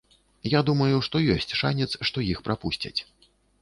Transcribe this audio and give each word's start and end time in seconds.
Я 0.53 0.61
думаю, 0.69 0.95
што 1.09 1.23
ёсць 1.35 1.55
шанец, 1.61 1.89
што 2.11 2.27
іх 2.33 2.45
прапусцяць. 2.49 2.99